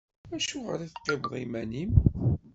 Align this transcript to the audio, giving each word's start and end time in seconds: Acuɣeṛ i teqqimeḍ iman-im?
Acuɣeṛ 0.35 0.79
i 0.81 0.87
teqqimeḍ 0.89 1.33
iman-im? 1.43 1.91